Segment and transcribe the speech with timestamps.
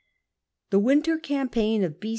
[0.71, 2.09] The winter campaign of B.